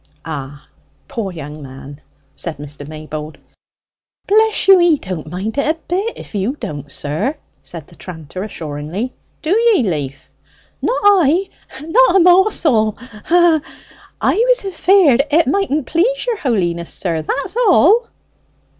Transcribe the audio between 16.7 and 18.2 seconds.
sir, that's all."